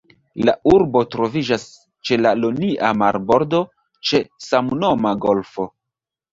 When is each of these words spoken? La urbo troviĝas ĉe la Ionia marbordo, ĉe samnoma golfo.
La 0.47 0.53
urbo 0.69 1.03
troviĝas 1.15 1.65
ĉe 2.09 2.19
la 2.23 2.33
Ionia 2.41 2.91
marbordo, 3.03 3.63
ĉe 4.11 4.25
samnoma 4.49 5.17
golfo. 5.31 5.71